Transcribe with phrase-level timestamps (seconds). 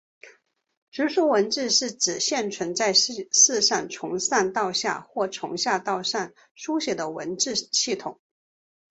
[0.89, 8.19] 直书文字是指现存在世上从上到下或从下到上书写的文字系统。